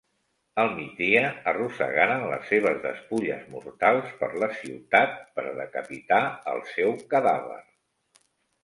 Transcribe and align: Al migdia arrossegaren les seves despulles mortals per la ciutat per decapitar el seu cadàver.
Al 0.61 0.69
migdia 0.77 1.21
arrossegaren 1.51 2.25
les 2.31 2.49
seves 2.53 2.79
despulles 2.87 3.45
mortals 3.53 4.17
per 4.23 4.31
la 4.45 4.51
ciutat 4.65 5.15
per 5.37 5.47
decapitar 5.63 6.25
el 6.55 6.69
seu 6.75 6.99
cadàver. 7.15 7.65